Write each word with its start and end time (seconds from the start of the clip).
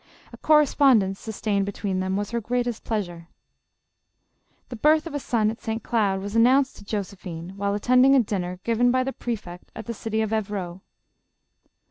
A 0.33 0.37
correspondence, 0.37 1.19
sustained 1.19 1.63
between 1.67 1.99
them, 1.99 2.17
was 2.17 2.31
her 2.31 2.41
greatest 2.41 2.83
pleasure. 2.83 3.27
The 4.69 4.75
birth 4.75 5.05
of 5.05 5.13
a 5.13 5.19
son 5.19 5.51
at 5.51 5.61
St. 5.61 5.83
Cloud, 5.83 6.21
was 6.21 6.35
announced 6.35 6.77
to 6.77 6.83
Josephine, 6.83 7.51
while 7.55 7.75
attending 7.75 8.15
a 8.15 8.19
dinner 8.19 8.59
given 8.63 8.89
by 8.89 9.03
the 9.03 9.13
pre 9.13 9.35
fect 9.35 9.71
at 9.75 9.85
the 9.85 9.93
city 9.93 10.21
of 10.21 10.33
Evreaux. 10.33 10.81